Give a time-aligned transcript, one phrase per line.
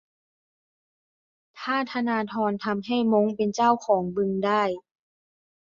[1.59, 4.63] ถ้าธนาธรทำให้ม้งเป็นเจ้าของบึงได้